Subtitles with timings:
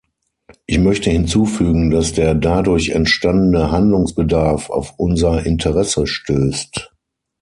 [0.65, 6.89] Ich möchte hinzufügen, dass der dadurch entstandene Handlungsbedarf auf unser Interesse stößt.